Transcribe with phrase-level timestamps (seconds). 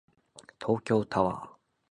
[0.59, 1.51] 東京タワー